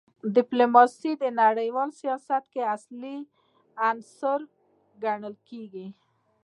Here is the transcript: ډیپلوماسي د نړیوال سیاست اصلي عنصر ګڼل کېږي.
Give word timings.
ډیپلوماسي 0.35 1.11
د 1.21 1.23
نړیوال 1.41 1.89
سیاست 2.01 2.43
اصلي 2.75 3.17
عنصر 3.87 4.39
ګڼل 5.03 5.35
کېږي. 5.49 5.87